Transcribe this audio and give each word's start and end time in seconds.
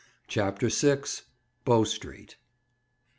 CHAPTER 0.27 0.69
VI. 0.69 1.03
BOW 1.63 1.83
STREET. 1.83 2.35